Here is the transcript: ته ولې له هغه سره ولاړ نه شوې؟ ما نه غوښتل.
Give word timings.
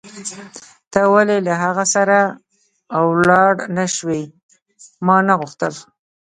ته 0.91 1.01
ولې 1.13 1.37
له 1.47 1.53
هغه 1.63 1.85
سره 1.95 2.17
ولاړ 3.09 3.51
نه 3.77 3.85
شوې؟ 3.95 4.21
ما 5.05 5.17
نه 5.27 5.33
غوښتل. 5.39 5.73